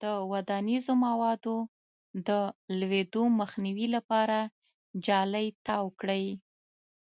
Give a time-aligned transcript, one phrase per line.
[0.00, 1.56] د ودانیزو موادو
[2.28, 2.30] د
[2.78, 4.38] لویدو مخنیوي لپاره
[5.06, 6.24] جالۍ تاو کړئ.